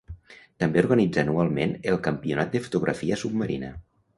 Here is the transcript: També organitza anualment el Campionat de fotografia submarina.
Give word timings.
També 0.63 0.81
organitza 0.83 1.21
anualment 1.25 1.75
el 1.93 1.99
Campionat 2.09 2.57
de 2.57 2.63
fotografia 2.67 3.21
submarina. 3.27 3.75